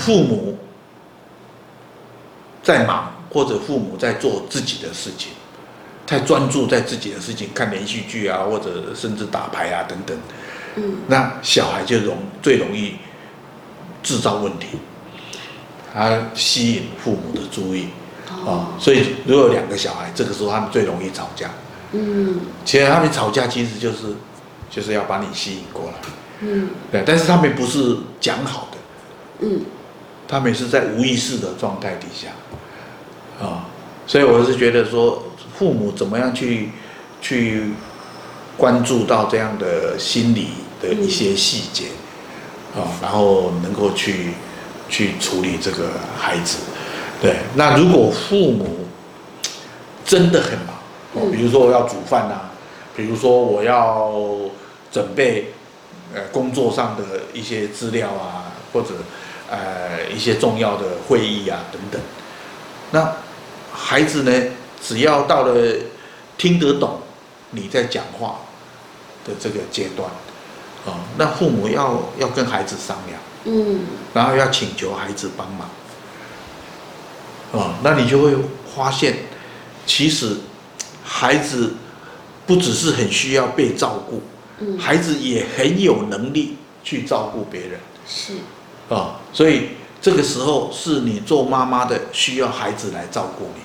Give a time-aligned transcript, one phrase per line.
[0.00, 0.58] 父母
[2.62, 5.32] 在忙，或者父母在做自己的事情，
[6.06, 10.18] 太专注在自己的事情，看连续剧啊，或者甚至打牌啊等等，
[10.76, 12.96] 嗯，那小孩就容最容易
[14.02, 14.66] 制造问题，
[15.92, 17.88] 他吸引父母的注意
[18.28, 21.50] 啊、哦，所以如果有两个小孩，这个时候他们最容易吵架。
[21.92, 22.40] 嗯。
[22.64, 24.14] 其实他们吵架其实就是
[24.70, 25.94] 就是要把你吸引过来，
[26.40, 26.70] 嗯。
[26.90, 28.78] 对，但是他们不是讲好的，
[29.46, 29.60] 嗯
[30.30, 32.28] 他们是在无意识的状态底下，
[33.44, 33.66] 啊、
[34.06, 35.24] 所以我是觉得说，
[35.58, 36.70] 父母怎么样去
[37.20, 37.72] 去
[38.56, 41.86] 关注到这样的心理的一些细节，
[42.76, 44.34] 啊、然后能够去
[44.88, 46.58] 去处理这个孩子，
[47.20, 48.86] 对，那如果父母
[50.04, 50.76] 真的很忙，
[51.14, 52.52] 哦，比如说我要煮饭呐、啊，
[52.94, 54.12] 比如说我要
[54.92, 55.52] 准备
[56.14, 58.90] 呃工作上的一些资料啊，或者
[59.50, 62.00] 呃一些重要的会议啊等等，
[62.92, 63.16] 那
[63.72, 64.32] 孩子呢，
[64.82, 65.76] 只要到了
[66.38, 67.00] 听得懂
[67.50, 68.40] 你在讲话
[69.24, 70.08] 的这个阶段，
[70.86, 73.80] 啊、那父母要要跟孩子商量，嗯。
[74.14, 75.68] 然后要请求孩子帮忙，
[77.52, 78.34] 啊、那你就会
[78.74, 79.16] 发现，
[79.84, 80.36] 其实
[81.04, 81.74] 孩子
[82.46, 84.22] 不只是很需要被照顾，
[84.58, 87.80] 嗯，孩子也很有能力去照顾别人。
[88.06, 88.34] 是，
[88.90, 89.70] 啊、所以
[90.02, 93.62] 这个时候是你做妈妈的需要孩子来照顾你。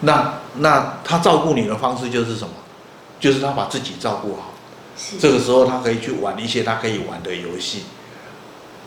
[0.00, 2.50] 那那他照顾你的方式就是什么？
[3.18, 4.50] 就是他把自己照顾好。
[4.98, 7.84] 是，这个时候他可以去玩一些他可以玩的游戏，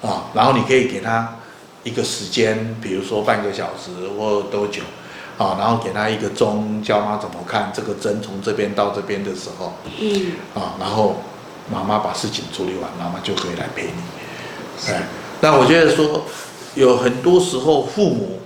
[0.00, 1.36] 啊，然后你可以给他
[1.82, 4.82] 一个时间，比如说半个小时或多久，
[5.36, 11.16] 啊，然后给他一个钟，教他怎么看这个针从这边到这边的时候，嗯啊，然后
[11.70, 14.02] 妈妈把事情处理完，妈妈就可以来陪你。
[14.88, 15.06] 哎，
[15.40, 16.24] 那我觉得说，
[16.74, 18.40] 有很多时候父母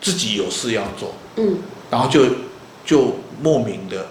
[0.00, 1.58] 自己有事要做，嗯。
[1.90, 2.24] 然后就
[2.86, 4.06] 就莫名的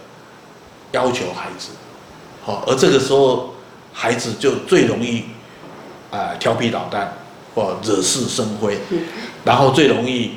[0.91, 1.70] 要求孩子，
[2.44, 3.56] 好，而这个时候
[3.91, 5.22] 孩子就最容易
[6.12, 7.18] 啊、呃、调皮捣蛋
[7.56, 9.02] 或惹是生非，嗯。
[9.44, 10.36] 然后最容易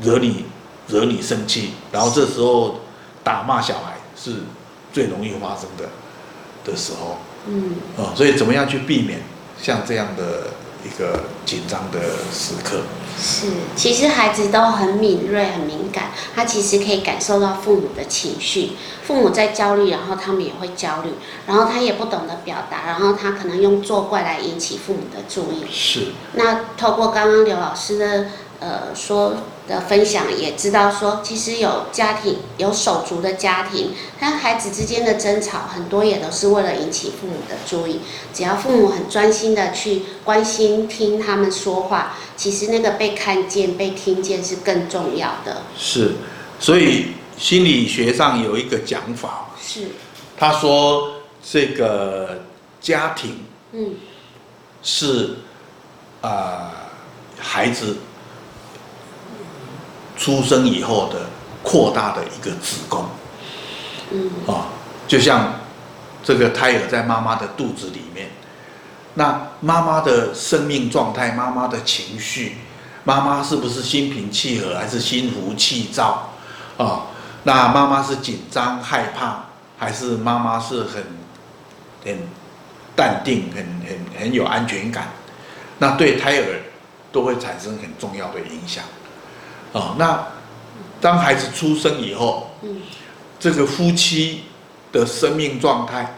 [0.00, 0.46] 惹你
[0.88, 2.80] 惹你生气，然后这时候
[3.22, 4.36] 打骂小孩是
[4.92, 5.88] 最容易发生的
[6.64, 7.74] 的时候，嗯。
[7.98, 9.20] 啊，所以怎么样去避免
[9.60, 10.48] 像这样的
[10.84, 12.00] 一个紧张的
[12.32, 12.82] 时刻？
[13.20, 18.72] 是，其实孩子都很敏锐、很敏感，他其实可以感受到父母的情绪。
[19.04, 21.10] 父母在焦虑，然后他们也会焦虑，
[21.46, 25.64] 然后他也不懂得表达，然后他可能用作怪来引起父母的注意。
[25.70, 28.26] 是，那透过刚刚刘老师的
[28.60, 29.34] 呃说
[29.72, 38.00] 的分享，也知道说，其实有家庭有手足的家庭，他孩子之间的争吵很多也都是为了引起父母的注意。
[38.34, 45.62] 只要父母很专心的去关心听他们说话，其实那个被看见、被听见是更重要的。
[45.78, 46.12] 是，
[46.60, 47.06] 所以
[47.38, 49.86] 心理学上有一个讲法，是，
[50.36, 52.42] 他说这个
[52.78, 53.38] 家庭
[53.72, 53.94] 嗯
[54.82, 55.36] 是
[56.20, 56.70] 啊、呃
[57.44, 57.96] 孩子
[60.22, 61.18] 出生以后的
[61.64, 63.04] 扩大的一个子宫
[64.12, 64.68] 嗯啊，
[65.08, 65.54] 就像
[66.22, 68.30] 这个胎儿在妈妈的肚子里面，
[69.14, 72.58] 那妈妈的生命状态、妈妈的情绪，
[73.02, 76.30] 妈妈是不是心平气和还是心浮气躁
[76.78, 77.06] 啊？
[77.42, 79.46] 那妈妈是紧张害怕，
[79.76, 81.04] 还是妈妈是很
[82.04, 82.16] 很
[82.94, 85.08] 淡定、很很很有安全感？
[85.78, 86.60] 那对胎儿
[87.10, 88.84] 都会产生很重要的影响
[89.72, 89.94] 啊。
[89.98, 90.26] 那
[91.00, 92.80] 当孩子出生以后，嗯
[93.40, 94.42] 这个夫妻
[94.92, 96.14] 的生命状态，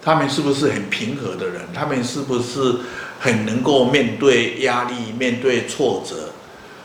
[0.00, 1.62] 他们是不是很平和的人？
[1.74, 2.76] 他们是不是
[3.18, 6.30] 很能够面对压力、面对挫折，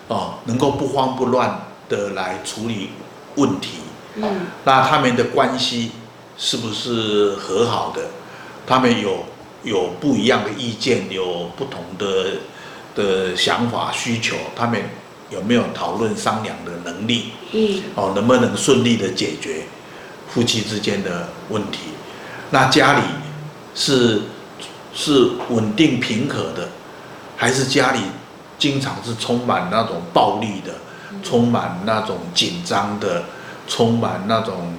[0.07, 2.89] 哦，能够不慌不乱的来处理
[3.35, 3.79] 问题？
[4.15, 4.23] 嗯
[4.63, 5.91] 那他们的关系
[6.35, 8.01] 是不是和好的？
[8.65, 9.23] 他们有
[9.63, 12.37] 有不一样的意见，有不同的
[12.95, 14.81] 的想法需求，他们
[15.29, 17.31] 有没有讨论商量的能力？
[17.51, 19.63] 嗯哦，能不能顺利的解决
[20.29, 21.79] 夫妻之间的问题？
[22.51, 23.01] 那家里
[23.75, 24.21] 是
[24.93, 26.69] 是稳定平和的，
[27.37, 27.99] 还是家里
[28.57, 30.73] 经常是充满那种暴力的，
[31.23, 33.23] 充满那种紧张的，
[33.67, 34.73] 充满那种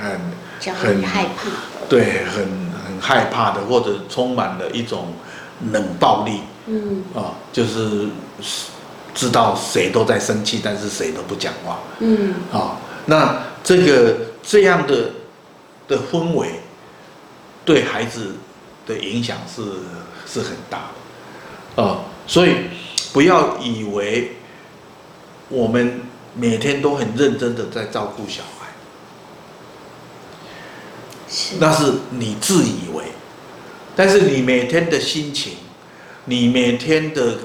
[0.00, 0.20] 很
[0.60, 1.48] 焦很害怕。
[1.88, 2.44] 对很
[2.86, 5.12] 很害怕的，或者充满了一种
[5.72, 8.08] 冷暴力嗯啊，就是
[9.14, 11.80] 知道谁都在生气，但是谁都不讲话。
[12.00, 12.34] 嗯。
[12.52, 12.76] 啊，
[13.06, 15.10] 那这个这样的
[15.88, 16.60] 的氛围，
[17.64, 18.34] 对孩子
[18.86, 19.62] 的影响是
[20.26, 20.90] 是很大
[21.76, 22.54] 的，啊，所以
[23.12, 24.36] 不要以为
[25.48, 26.00] 我们
[26.34, 28.68] 每天都很认真的在照顾小孩，
[31.28, 33.04] 是，那是你自以为，
[33.96, 35.54] 但是你每天的心情，
[36.26, 37.36] 你每天的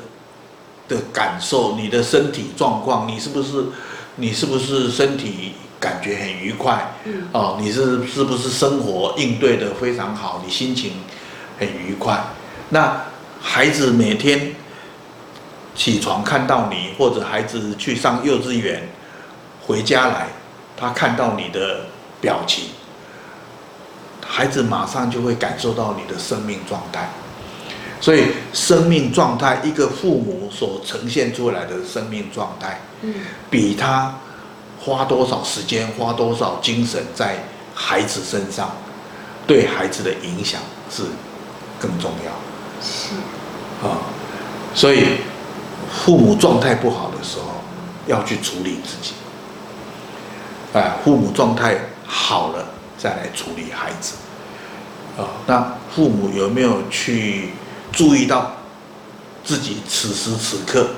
[0.88, 3.66] 的感受，你的身体状况，你是不是，
[4.16, 6.94] 你是不是身体感觉很愉快？
[7.06, 10.42] 嗯，哦，你是是不是生活应对的非常好？
[10.46, 10.94] 你心情
[11.60, 12.24] 很愉快？
[12.70, 13.06] 那
[13.42, 14.56] 孩子每天。
[15.78, 18.88] 起床看到你，或者孩子去上幼稚园，
[19.68, 20.28] 回家来，
[20.78, 21.88] 他看到你的
[22.22, 22.70] 表情，
[24.26, 27.10] 孩子马上就会感受到你的生命状态。
[28.06, 32.80] 所以，生命状态，一个父母所呈现出来的生命状态，
[33.50, 34.14] 比他
[34.80, 37.44] 花多少时间、花多少精神在
[37.74, 38.70] 孩子身上，
[39.48, 40.62] 对孩子的影响
[40.92, 41.02] 是
[41.80, 42.32] 更重要。
[42.80, 43.16] 是
[43.84, 43.98] 啊，
[44.76, 45.18] 所以。
[46.04, 47.46] 父母状态不好的时候，
[48.06, 49.14] 要去处理自己。
[50.74, 52.68] 哎，父母状态好了，
[52.98, 54.16] 再来处理孩子。
[55.18, 57.50] 啊，那父母有没有去
[57.96, 58.58] 注意到
[59.44, 60.90] 自己此时此刻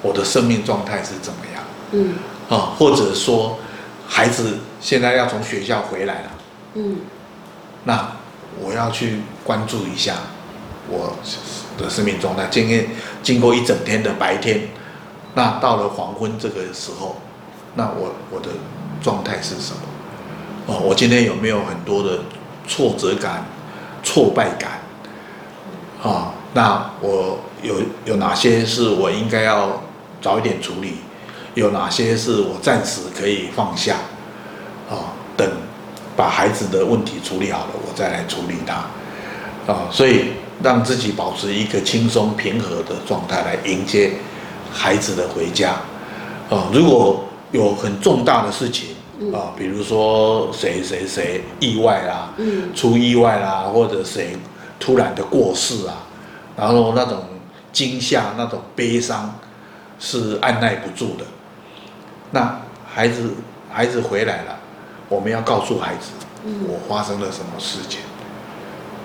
[0.00, 1.64] 我的生命状态是怎么样？
[1.90, 2.14] 嗯。
[2.48, 3.58] 啊，或者说
[4.06, 6.30] 孩子现在要从学校回来了。
[6.74, 6.98] 嗯。
[7.82, 8.12] 那
[8.60, 10.14] 我要去关注一下
[10.88, 11.16] 我。
[11.76, 12.86] 的生命状态，经验
[13.20, 14.68] 经过一整天的白天，
[15.34, 17.16] 那到了黄昏这个时候，
[17.74, 18.50] 那我我的
[19.02, 19.80] 状态是什么？
[20.68, 22.20] 哦，我今天有没有很多的
[22.68, 23.44] 挫折感、
[24.04, 24.82] 挫败感？
[26.04, 29.82] 啊，那我有有哪些是我应该要
[30.22, 30.98] 早一点处理？
[31.54, 33.96] 有哪些是我暂时可以放下？
[34.88, 35.50] 啊，等
[36.14, 38.74] 把孩子的问题处理好了，我再来处理它。
[39.72, 40.26] 啊，所以。
[40.62, 44.12] 让自己保持一个轻松平和的状态来迎接
[44.72, 45.70] 孩子的回家，
[46.48, 48.90] 啊，如果有很重大的事情
[49.32, 52.32] 啊，比如说谁谁谁意外啦，
[52.72, 54.36] 出意外啦，或者谁
[54.78, 56.06] 突然的过世啊，
[56.56, 57.24] 然后那种
[57.72, 59.38] 惊吓、那种悲伤
[59.98, 61.24] 是按耐不住的。
[62.30, 63.30] 那孩子
[63.72, 64.58] 孩子回来了，
[65.08, 66.10] 我们要告诉孩子，
[66.68, 68.00] 我发生了什么事情。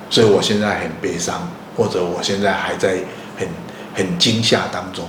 [0.09, 2.97] 所以我现在很悲伤，或者我现在还在
[3.37, 3.47] 很
[3.93, 5.05] 很惊吓当中，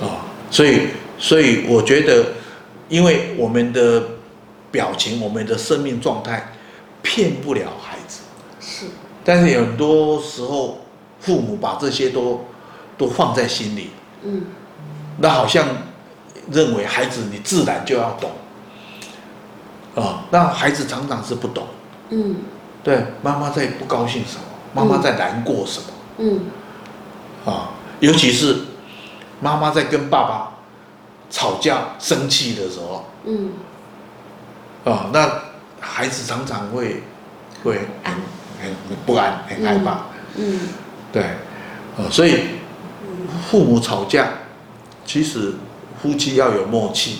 [0.00, 0.18] 啊、哦，
[0.50, 0.88] 所以
[1.18, 2.32] 所以我觉得，
[2.88, 4.02] 因为我们的
[4.72, 6.52] 表情、我们的生命状态
[7.00, 8.25] 骗不了孩子，是，
[9.26, 10.78] 但是有很多时候
[11.18, 12.44] 父母把这些都
[12.96, 13.90] 都放在心里，
[14.22, 14.42] 嗯，
[15.18, 15.66] 那好像
[16.52, 18.30] 认为孩子你自然就要懂，
[19.96, 21.66] 啊、哦，那孩子常常是不懂，
[22.10, 22.36] 嗯。
[22.84, 24.42] 对，妈妈在不高兴什么？
[24.72, 25.86] 妈妈在难过什么？
[26.18, 26.40] 嗯，
[27.44, 28.58] 啊，尤其是
[29.40, 30.52] 妈妈在跟爸爸
[31.28, 33.50] 吵架、生气的时候，嗯，
[34.84, 35.28] 啊，那
[35.80, 37.02] 孩子常常会
[37.64, 37.80] 会
[38.60, 40.06] 很很不安、很害怕，
[40.36, 40.60] 嗯，
[41.12, 42.40] 对，啊，所以
[43.50, 44.28] 父母吵架，
[45.04, 45.54] 其实
[46.02, 47.18] 夫妻要有默契，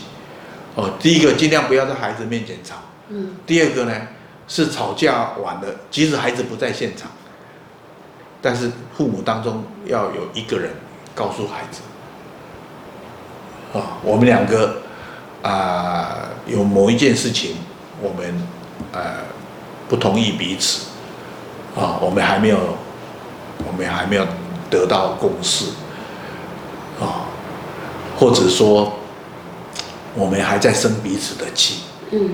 [0.74, 2.76] 哦，第一个尽量不要在孩子面前吵，
[3.08, 3.94] 嗯，第二个呢？
[4.48, 7.10] 是吵架完了，即使孩子不在现场，
[8.40, 10.70] 但是父母当中要有一个人
[11.16, 11.80] 告诉孩子，
[13.76, 14.82] 啊，我们两个
[15.42, 17.56] 啊、呃、有某一件事情，
[18.00, 18.40] 我们
[18.92, 19.16] 呃
[19.88, 20.86] 不同意彼此，
[21.76, 22.58] 啊，我们还没有，
[23.66, 24.26] 我们还没有
[24.70, 25.66] 得到共识，
[26.98, 27.28] 啊，
[28.18, 28.94] 或者说
[30.14, 32.30] 我们还在生彼此的气，嗯，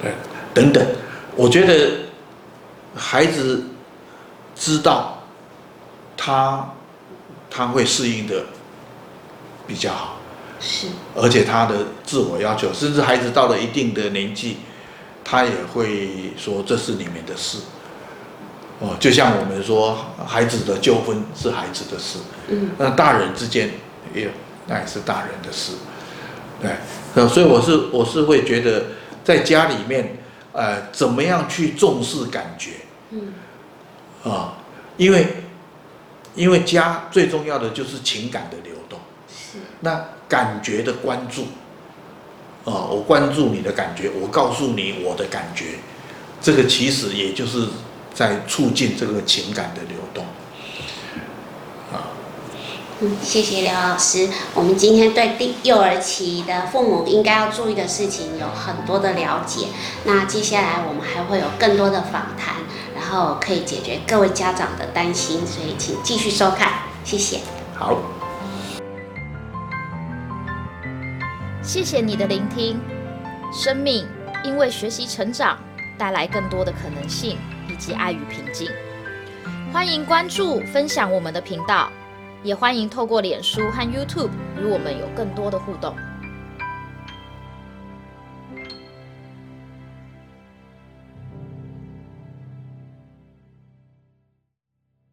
[0.00, 0.12] 对，
[0.54, 0.86] 等等。
[1.34, 1.90] 我觉得
[2.94, 3.64] 孩子
[4.54, 5.18] 知道
[6.16, 6.72] 他
[7.50, 8.44] 他会适应的
[9.66, 10.16] 比较好，
[10.60, 14.58] 是，而且他的自我要求，甚至孩子到了一定的年纪，
[15.24, 17.58] 他也会说这是你们的事。
[18.82, 19.96] 哦，就像我们说
[20.26, 23.70] 孩子的纠纷是孩子的事，嗯，那大人之间
[24.14, 24.30] 也
[24.66, 25.72] 那也是大人的事，
[26.60, 28.84] 对，所以我是我是会觉得
[29.24, 30.18] 在家里面。
[30.54, 32.72] 呃，怎么样去重视感觉？
[33.08, 33.32] 嗯，
[34.22, 34.58] 啊，
[34.98, 35.26] 因为
[36.34, 38.98] 因为家最重要的就是情感的流动。
[39.26, 39.56] 是。
[39.80, 41.44] 那感觉的关注，
[42.70, 45.78] 啊，我关注你的感觉，我告诉你我的感觉，
[46.42, 47.66] 这个其实也就是
[48.14, 50.24] 在促进这个情感的流动。
[53.04, 54.28] 嗯，谢谢刘老师。
[54.54, 59.66] 我们今天对第幼儿期的父母应该要注意的事情有很多的了解。
[60.04, 62.54] 那接下来我们还会有更多的访谈，
[62.94, 66.74] 然后可以解决各位家长的担心，所以请继续收看。
[67.02, 67.40] 谢谢。
[67.74, 67.98] 好，
[71.60, 72.80] 谢谢你的聆听。
[73.52, 74.06] 生命
[74.44, 75.58] 因为学习成长，
[75.98, 77.36] 带来更多的可能性
[77.68, 78.68] 以及爱与平静。
[79.72, 81.90] 欢迎关注、分享我们的频道，
[82.42, 85.96] 也欢迎透过脸书和 YouTube 与我们有更多的互动。